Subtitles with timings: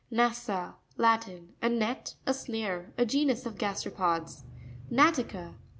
[0.11, 1.53] Na'ssa.—Latin.
[1.61, 2.91] A net, a snare.
[3.05, 4.45] genus of gasteropods.
[4.91, 5.53] Na'tica.